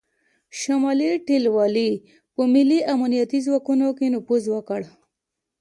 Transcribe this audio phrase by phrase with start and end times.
[0.59, 1.89] شمالي ټلوالې
[2.33, 4.81] په ملي امنیتي ځواکونو کې نفوذ وکړ